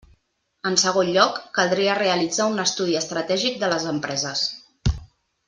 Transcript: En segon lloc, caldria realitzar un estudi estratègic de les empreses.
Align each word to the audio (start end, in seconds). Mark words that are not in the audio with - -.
En 0.69 0.77
segon 0.83 1.11
lloc, 1.17 1.37
caldria 1.57 1.97
realitzar 1.99 2.49
un 2.55 2.65
estudi 2.65 2.97
estratègic 3.03 3.61
de 3.67 3.71
les 3.75 3.87
empreses. 3.93 4.45